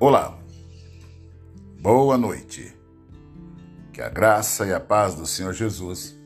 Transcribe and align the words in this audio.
Olá, 0.00 0.38
boa 1.80 2.16
noite. 2.16 2.72
Que 3.92 4.00
a 4.00 4.08
graça 4.08 4.64
e 4.64 4.72
a 4.72 4.78
paz 4.78 5.16
do 5.16 5.26
Senhor 5.26 5.52
Jesus 5.52 6.16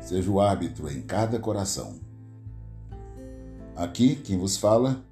seja 0.00 0.30
o 0.30 0.40
árbitro 0.40 0.90
em 0.90 1.02
cada 1.02 1.38
coração. 1.38 2.00
Aqui 3.76 4.16
quem 4.16 4.38
vos 4.38 4.56
fala, 4.56 5.04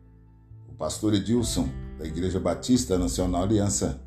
o 0.71 0.73
pastor 0.73 1.13
Edilson, 1.13 1.69
da 1.99 2.07
Igreja 2.07 2.41
Batista 2.41 2.97
Nacional 2.97 3.43
Aliança, 3.43 4.01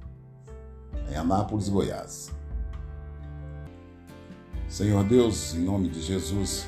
em 1.07 1.15
Anápolis, 1.15 1.69
Goiás. 1.69 2.31
Senhor 4.67 5.04
Deus, 5.04 5.54
em 5.54 5.59
nome 5.59 5.89
de 5.89 6.01
Jesus, 6.01 6.67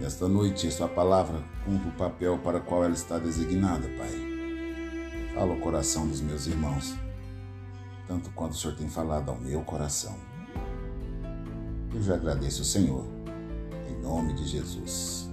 nesta 0.00 0.26
noite, 0.26 0.70
Sua 0.70 0.88
palavra 0.88 1.44
cumpre 1.66 1.90
o 1.90 1.92
papel 1.92 2.38
para 2.38 2.56
o 2.56 2.62
qual 2.62 2.82
ela 2.82 2.94
está 2.94 3.18
designada, 3.18 3.86
Pai. 3.98 4.35
Fala 5.36 5.52
ao 5.52 5.60
coração 5.60 6.08
dos 6.08 6.22
meus 6.22 6.46
irmãos, 6.46 6.94
tanto 8.08 8.30
quanto 8.30 8.52
o 8.52 8.56
Senhor 8.56 8.74
tem 8.74 8.88
falado 8.88 9.28
ao 9.28 9.38
meu 9.38 9.60
coração. 9.60 10.16
Eu 11.94 12.02
já 12.02 12.14
agradeço 12.14 12.62
o 12.62 12.64
Senhor, 12.64 13.04
em 13.86 14.00
nome 14.00 14.32
de 14.32 14.46
Jesus. 14.46 15.28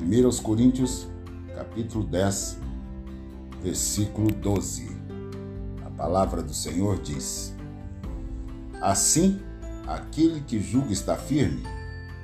1 0.00 0.24
aos 0.24 0.40
Coríntios, 0.40 1.06
capítulo 1.54 2.02
10, 2.02 2.56
versículo 3.62 4.32
12. 4.32 4.88
A 5.84 5.90
palavra 5.90 6.42
do 6.42 6.54
Senhor 6.54 6.98
diz: 6.98 7.54
Assim, 8.80 9.38
aquele 9.86 10.40
que 10.40 10.58
julga 10.58 10.94
estar 10.94 11.18
firme, 11.18 11.62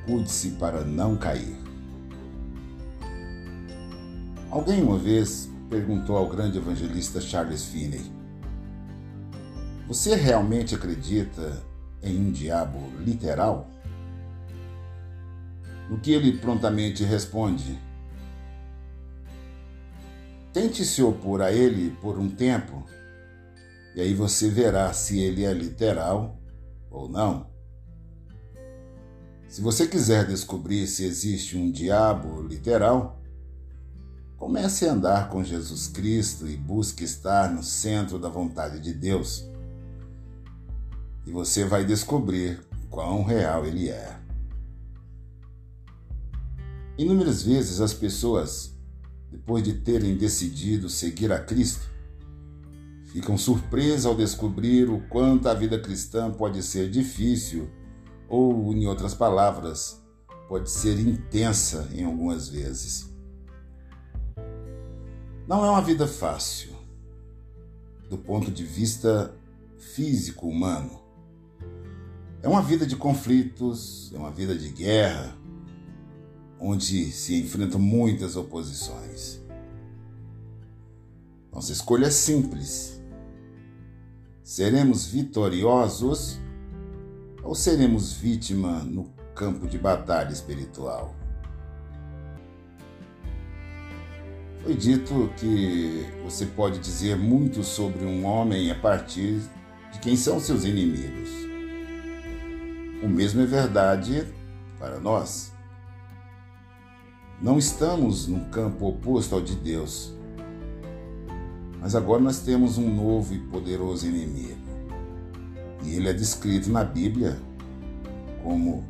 cuide-se 0.06 0.52
para 0.52 0.82
não 0.82 1.14
cair. 1.14 1.58
Alguém 4.50 4.82
uma 4.82 4.96
vez 4.96 5.54
perguntou 5.68 6.16
ao 6.16 6.28
grande 6.28 6.58
evangelista 6.58 7.20
Charles 7.20 7.64
Finney: 7.64 8.10
Você 9.86 10.14
realmente 10.14 10.74
acredita 10.74 11.62
em 12.02 12.18
um 12.18 12.30
diabo 12.30 12.78
literal? 13.00 13.68
No 15.88 15.98
que 15.98 16.12
ele 16.12 16.38
prontamente 16.38 17.04
responde: 17.04 17.78
Tente 20.52 20.84
se 20.84 21.02
opor 21.02 21.42
a 21.42 21.52
ele 21.52 21.90
por 22.00 22.18
um 22.18 22.28
tempo, 22.28 22.84
e 23.94 24.00
aí 24.00 24.14
você 24.14 24.48
verá 24.48 24.92
se 24.92 25.20
ele 25.20 25.44
é 25.44 25.52
literal 25.52 26.40
ou 26.90 27.08
não. 27.08 27.54
Se 29.48 29.60
você 29.62 29.86
quiser 29.86 30.26
descobrir 30.26 30.86
se 30.86 31.04
existe 31.04 31.56
um 31.56 31.70
diabo 31.70 32.42
literal, 32.42 33.22
Comece 34.36 34.86
a 34.86 34.92
andar 34.92 35.30
com 35.30 35.42
Jesus 35.42 35.88
Cristo 35.88 36.46
e 36.46 36.56
busque 36.56 37.04
estar 37.04 37.50
no 37.50 37.62
centro 37.62 38.18
da 38.18 38.28
vontade 38.28 38.80
de 38.80 38.92
Deus. 38.92 39.48
E 41.26 41.30
você 41.30 41.64
vai 41.64 41.86
descobrir 41.86 42.60
quão 42.90 43.24
real 43.24 43.64
ele 43.64 43.88
é. 43.88 44.18
Inúmeras 46.98 47.42
vezes 47.42 47.80
as 47.80 47.94
pessoas, 47.94 48.74
depois 49.30 49.62
de 49.62 49.72
terem 49.72 50.16
decidido 50.16 50.90
seguir 50.90 51.32
a 51.32 51.38
Cristo, 51.38 51.88
ficam 53.06 53.38
surpresas 53.38 54.04
ao 54.04 54.14
descobrir 54.14 54.90
o 54.90 55.00
quanto 55.08 55.48
a 55.48 55.54
vida 55.54 55.78
cristã 55.78 56.30
pode 56.30 56.62
ser 56.62 56.90
difícil 56.90 57.70
ou, 58.28 58.72
em 58.74 58.86
outras 58.86 59.14
palavras, 59.14 60.02
pode 60.46 60.70
ser 60.70 60.98
intensa 61.00 61.88
em 61.94 62.04
algumas 62.04 62.48
vezes. 62.48 63.15
Não 65.46 65.64
é 65.64 65.70
uma 65.70 65.80
vida 65.80 66.08
fácil, 66.08 66.74
do 68.10 68.18
ponto 68.18 68.50
de 68.50 68.64
vista 68.64 69.32
físico 69.78 70.48
humano. 70.48 71.00
É 72.42 72.48
uma 72.48 72.60
vida 72.60 72.84
de 72.84 72.96
conflitos, 72.96 74.10
é 74.12 74.18
uma 74.18 74.32
vida 74.32 74.56
de 74.56 74.70
guerra, 74.70 75.36
onde 76.58 77.12
se 77.12 77.40
enfrentam 77.40 77.78
muitas 77.78 78.34
oposições. 78.34 79.40
Nossa 81.52 81.70
escolha 81.70 82.06
é 82.06 82.10
simples. 82.10 83.00
Seremos 84.42 85.06
vitoriosos 85.06 86.40
ou 87.44 87.54
seremos 87.54 88.12
vítima 88.12 88.80
no 88.80 89.04
campo 89.32 89.68
de 89.68 89.78
batalha 89.78 90.32
espiritual? 90.32 91.14
Foi 94.66 94.74
dito 94.74 95.30
que 95.36 96.04
você 96.24 96.44
pode 96.44 96.80
dizer 96.80 97.16
muito 97.16 97.62
sobre 97.62 98.04
um 98.04 98.24
homem 98.24 98.68
a 98.68 98.74
partir 98.74 99.40
de 99.92 100.00
quem 100.00 100.16
são 100.16 100.40
seus 100.40 100.64
inimigos. 100.64 101.30
O 103.00 103.06
mesmo 103.06 103.42
é 103.42 103.46
verdade 103.46 104.26
para 104.76 104.98
nós. 104.98 105.52
Não 107.40 107.58
estamos 107.58 108.26
num 108.26 108.50
campo 108.50 108.88
oposto 108.88 109.36
ao 109.36 109.40
de 109.40 109.54
Deus, 109.54 110.12
mas 111.80 111.94
agora 111.94 112.20
nós 112.20 112.40
temos 112.40 112.76
um 112.76 112.92
novo 112.92 113.34
e 113.34 113.38
poderoso 113.38 114.08
inimigo. 114.08 114.66
E 115.84 115.94
ele 115.94 116.08
é 116.08 116.12
descrito 116.12 116.70
na 116.70 116.82
Bíblia 116.82 117.38
como 118.42 118.84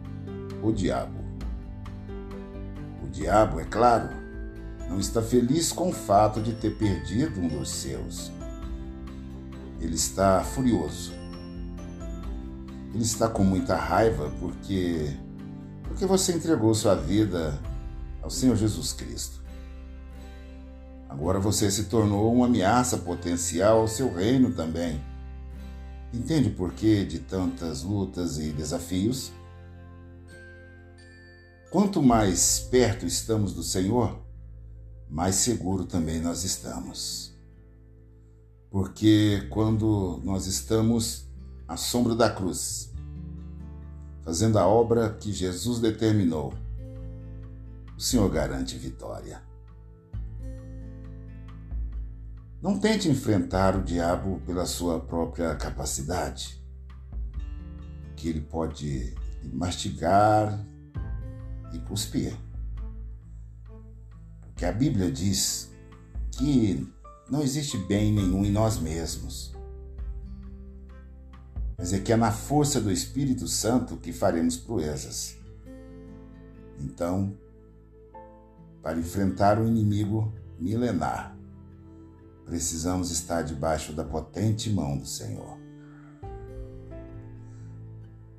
o 0.62 0.72
diabo. 0.72 1.22
O 3.04 3.09
diabo, 3.09 3.60
é 3.60 3.65
claro, 3.65 4.25
não 4.88 4.98
está 4.98 5.20
feliz 5.20 5.72
com 5.72 5.91
o 5.91 5.92
fato 5.92 6.41
de 6.41 6.52
ter 6.52 6.76
perdido 6.76 7.41
um 7.41 7.48
dos 7.48 7.70
seus. 7.70 8.30
Ele 9.80 9.94
está 9.94 10.42
furioso. 10.42 11.12
Ele 12.94 13.02
está 13.02 13.28
com 13.28 13.44
muita 13.44 13.76
raiva 13.76 14.32
porque 14.41 15.14
porque 15.82 16.06
você 16.06 16.32
entregou 16.32 16.74
sua 16.74 16.94
vida 16.94 17.58
ao 18.22 18.30
Senhor 18.30 18.56
Jesus 18.56 18.92
Cristo. 18.92 19.42
Agora 21.08 21.38
você 21.38 21.70
se 21.70 21.84
tornou 21.84 22.34
uma 22.34 22.47
ameaça 22.47 22.98
potencial 22.98 23.80
ao 23.80 23.88
seu 23.88 24.12
reino 24.12 24.53
também. 24.53 25.00
Entende 26.12 26.50
por 26.50 26.72
que 26.72 27.04
de 27.04 27.20
tantas 27.20 27.82
lutas 27.82 28.38
e 28.38 28.50
desafios? 28.50 29.32
Quanto 31.70 32.03
mais 32.03 32.58
perto 32.58 33.06
estamos 33.06 33.53
do 33.53 33.62
Senhor, 33.62 34.25
mais 35.09 35.37
seguro 35.37 35.84
também 35.84 36.21
nós 36.21 36.44
estamos. 36.44 37.34
Porque 38.71 39.47
quando 39.50 40.21
nós 40.25 40.47
estamos 40.47 41.28
à 41.67 41.77
sombra 41.77 42.15
da 42.15 42.28
cruz, 42.28 42.93
fazendo 44.25 44.59
a 44.59 44.66
obra 44.66 45.15
que 45.15 45.33
Jesus 45.33 45.78
determinou, 45.78 46.53
o 47.97 48.00
Senhor 48.00 48.28
garante 48.31 48.77
vitória. 48.77 49.41
Não 52.61 52.78
tente 52.78 53.09
enfrentar 53.09 53.77
o 53.77 53.83
diabo 53.83 54.41
pela 54.45 54.66
sua 54.66 54.99
própria 55.00 55.55
capacidade, 55.55 56.61
que 58.16 58.28
ele 58.28 58.41
pode 58.41 59.15
mastigar 59.53 60.59
e 61.72 61.78
cuspir 61.78 62.37
que 64.56 64.65
a 64.65 64.72
Bíblia 64.72 65.12
diz 65.12 65.71
que 66.33 66.91
não 67.31 67.43
existe 67.43 67.77
bem 67.77 68.12
nenhum 68.12 68.44
em 68.44 68.50
nós 68.50 68.78
mesmos, 68.78 69.55
mas 71.77 71.93
é 71.93 72.00
que 72.00 72.12
é 72.12 72.17
na 72.17 72.33
força 72.33 72.81
do 72.81 72.91
Espírito 72.91 73.47
Santo 73.47 73.99
que 73.99 74.12
faremos 74.12 74.56
proezas. 74.56 75.36
Então, 76.80 77.36
para 78.83 78.98
enfrentar 78.98 79.59
o 79.59 79.66
inimigo 79.66 80.33
milenar, 80.59 81.36
precisamos 82.47 83.10
estar 83.10 83.42
debaixo 83.42 83.92
da 83.92 84.04
potente 84.04 84.71
mão 84.71 84.97
do 84.97 85.07
Senhor. 85.07 85.59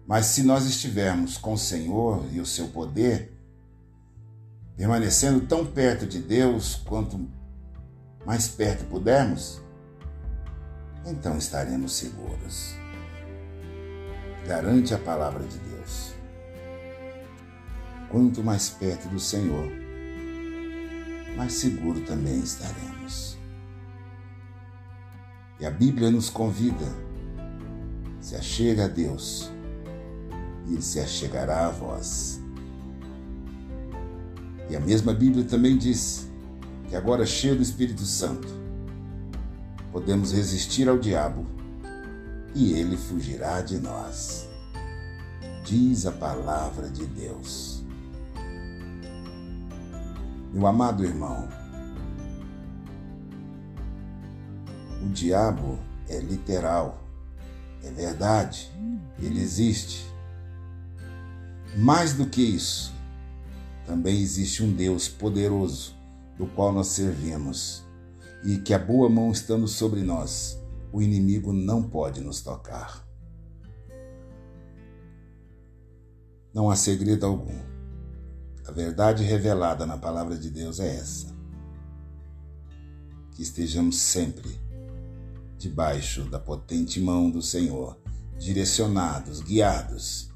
Mas 0.07 0.27
se 0.27 0.41
nós 0.41 0.65
estivermos 0.65 1.37
com 1.37 1.53
o 1.53 1.57
Senhor 1.57 2.25
e 2.31 2.39
o 2.39 2.45
seu 2.45 2.69
poder, 2.69 3.36
permanecendo 4.77 5.41
tão 5.41 5.65
perto 5.65 6.05
de 6.05 6.19
Deus 6.19 6.75
quanto 6.75 7.27
mais 8.23 8.47
perto 8.47 8.85
pudermos, 8.85 9.59
então 11.03 11.35
estaremos 11.37 11.93
seguros. 11.93 12.75
Garante 14.45 14.93
a 14.93 14.99
palavra 14.99 15.43
de 15.45 15.57
Deus. 15.57 16.13
Quanto 18.09 18.43
mais 18.43 18.69
perto 18.69 19.09
do 19.09 19.19
Senhor, 19.19 19.69
mais 21.35 21.53
seguro 21.53 22.01
também 22.01 22.39
estaremos. 22.39 23.37
E 25.59 25.65
a 25.65 25.71
Bíblia 25.71 26.11
nos 26.11 26.29
convida, 26.29 26.85
se 28.21 28.35
achega 28.35 28.85
a 28.85 28.87
Deus, 28.87 29.51
e 30.67 30.73
Ele 30.73 30.81
se 30.81 30.99
achegará 30.99 31.65
a 31.65 31.71
vós. 31.71 32.39
E 34.69 34.75
a 34.75 34.79
mesma 34.79 35.13
Bíblia 35.13 35.45
também 35.45 35.77
diz 35.77 36.27
que 36.89 36.95
agora 36.95 37.25
cheio 37.25 37.55
do 37.55 37.61
Espírito 37.61 38.03
Santo, 38.03 38.47
podemos 39.91 40.31
resistir 40.31 40.87
ao 40.87 40.97
diabo 40.97 41.45
e 42.53 42.73
ele 42.73 42.97
fugirá 42.97 43.61
de 43.61 43.77
nós. 43.77 44.47
Diz 45.63 46.05
a 46.05 46.11
palavra 46.11 46.89
de 46.89 47.05
Deus. 47.05 47.83
Meu 50.53 50.65
amado 50.65 51.03
irmão, 51.03 51.47
o 55.03 55.09
diabo 55.09 55.77
é 56.09 56.19
literal, 56.19 57.03
é 57.83 57.91
verdade, 57.91 58.71
ele 59.19 59.41
existe. 59.41 60.05
Mais 61.75 62.13
do 62.13 62.25
que 62.25 62.41
isso, 62.41 62.96
também 63.87 64.21
existe 64.21 64.61
um 64.61 64.73
Deus 64.73 65.07
poderoso 65.07 65.95
do 66.37 66.45
qual 66.45 66.73
nós 66.73 66.87
servimos, 66.87 67.87
e 68.43 68.57
que 68.57 68.73
a 68.73 68.79
boa 68.79 69.09
mão 69.09 69.31
estando 69.31 69.65
sobre 69.65 70.01
nós, 70.01 70.61
o 70.91 71.01
inimigo 71.01 71.53
não 71.53 71.81
pode 71.81 72.19
nos 72.19 72.41
tocar. 72.41 73.07
Não 76.53 76.69
há 76.69 76.75
segredo 76.75 77.25
algum. 77.25 77.57
A 78.67 78.71
verdade 78.71 79.23
revelada 79.23 79.85
na 79.85 79.97
palavra 79.97 80.37
de 80.37 80.49
Deus 80.49 80.81
é 80.81 80.97
essa. 80.97 81.33
Que 83.31 83.41
estejamos 83.41 83.95
sempre 83.97 84.59
debaixo 85.57 86.23
da 86.25 86.39
potente 86.39 86.99
mão 86.99 87.31
do 87.31 87.41
Senhor, 87.41 87.97
direcionados, 88.37 89.41
guiados 89.41 90.29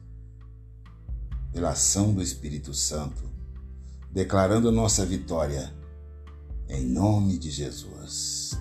pela 1.51 1.71
ação 1.71 2.13
do 2.13 2.21
Espírito 2.21 2.73
Santo, 2.73 3.30
declarando 4.11 4.71
nossa 4.71 5.05
vitória 5.05 5.73
em 6.67 6.85
nome 6.85 7.37
de 7.37 7.49
Jesus. 7.49 8.59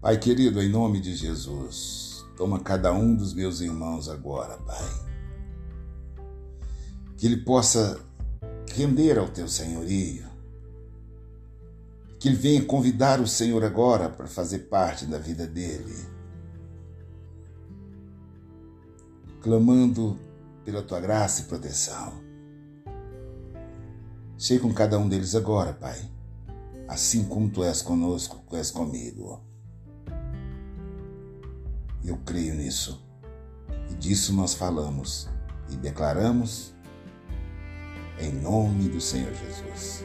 Pai 0.00 0.18
querido, 0.18 0.62
em 0.62 0.68
nome 0.68 1.00
de 1.00 1.14
Jesus, 1.14 2.24
toma 2.36 2.60
cada 2.60 2.92
um 2.92 3.14
dos 3.14 3.34
meus 3.34 3.60
irmãos 3.60 4.08
agora, 4.08 4.56
Pai. 4.58 5.08
Que 7.16 7.26
ele 7.26 7.38
possa 7.38 8.00
render 8.72 9.18
ao 9.18 9.28
teu 9.28 9.48
senhorio. 9.48 10.28
Que 12.20 12.28
ele 12.28 12.36
venha 12.36 12.64
convidar 12.64 13.20
o 13.20 13.26
Senhor 13.26 13.64
agora 13.64 14.08
para 14.08 14.28
fazer 14.28 14.60
parte 14.60 15.04
da 15.06 15.18
vida 15.18 15.46
dele. 15.46 15.96
Clamando 19.40 20.16
pela 20.64 20.82
tua 20.82 21.00
graça 21.00 21.42
e 21.42 21.44
proteção 21.44 22.27
Sei 24.38 24.56
com 24.60 24.72
cada 24.72 24.96
um 24.96 25.08
deles 25.08 25.34
agora, 25.34 25.72
Pai, 25.72 26.00
assim 26.86 27.24
como 27.24 27.50
tu 27.50 27.64
és 27.64 27.82
conosco, 27.82 28.40
tu 28.48 28.54
és 28.54 28.70
comigo. 28.70 29.42
Eu 32.04 32.16
creio 32.18 32.54
nisso 32.54 33.04
e 33.90 33.94
disso 33.94 34.32
nós 34.32 34.54
falamos 34.54 35.28
e 35.68 35.76
declaramos 35.76 36.72
em 38.20 38.30
nome 38.30 38.88
do 38.88 39.00
Senhor 39.00 39.34
Jesus. 39.34 40.04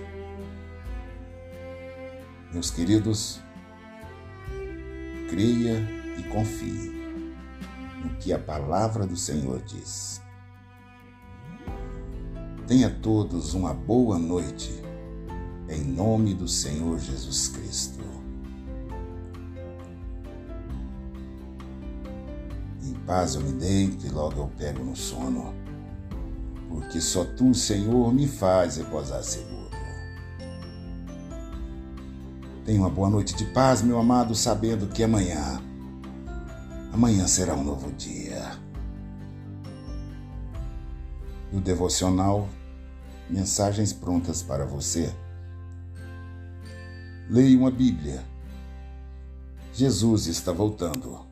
Meus 2.52 2.72
queridos, 2.72 3.40
creia 5.30 5.78
e 6.18 6.24
confie 6.24 6.92
no 8.04 8.18
que 8.18 8.34
a 8.34 8.40
palavra 8.40 9.06
do 9.06 9.16
Senhor 9.16 9.62
diz. 9.62 10.23
Tenha 12.68 12.90
todos 12.90 13.54
uma 13.54 13.74
boa 13.74 14.18
noite, 14.18 14.72
em 15.68 15.84
nome 15.84 16.34
do 16.34 16.48
Senhor 16.48 16.98
Jesus 16.98 17.50
Cristo. 17.50 18.00
Em 22.82 22.94
paz 23.06 23.36
eu 23.36 23.42
me 23.42 23.52
deito 23.52 24.08
e 24.08 24.10
logo 24.10 24.40
eu 24.40 24.50
pego 24.58 24.82
no 24.82 24.96
sono, 24.96 25.54
porque 26.70 27.02
só 27.02 27.26
tu, 27.26 27.54
Senhor, 27.54 28.14
me 28.14 28.28
faz 28.28 28.78
reposar 28.78 29.22
seguro. 29.24 29.70
Tenha 32.64 32.80
uma 32.80 32.90
boa 32.90 33.10
noite 33.10 33.36
de 33.36 33.44
paz, 33.48 33.82
meu 33.82 34.00
amado, 34.00 34.34
sabendo 34.34 34.88
que 34.88 35.04
amanhã, 35.04 35.62
amanhã 36.94 37.28
será 37.28 37.56
um 37.56 37.64
novo 37.64 37.92
dia 37.92 38.63
do 41.54 41.62
devocional 41.62 42.50
Mensagens 43.30 43.94
prontas 43.94 44.44
para 44.44 44.66
você. 44.66 45.12
Leia 47.30 47.58
uma 47.58 47.72
Bíblia. 47.72 48.24
Jesus 49.74 50.28
está 50.28 50.52
voltando. 50.52 51.26